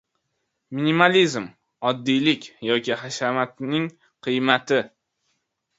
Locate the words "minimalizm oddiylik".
0.77-2.49